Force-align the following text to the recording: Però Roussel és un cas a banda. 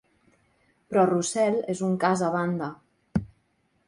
Però 0.93 1.03
Roussel 1.09 1.59
és 1.73 1.83
un 1.89 1.93
cas 2.05 2.23
a 2.29 2.31
banda. 2.37 2.71